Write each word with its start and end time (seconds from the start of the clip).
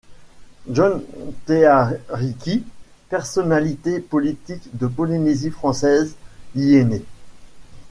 John 0.67 1.03
Teariki, 1.45 2.63
personnalité 3.09 3.99
politique 3.99 4.75
de 4.75 4.87
Polynésie 4.87 5.51
française 5.51 6.15
y 6.55 6.73
est 6.75 6.85
né. 6.85 7.03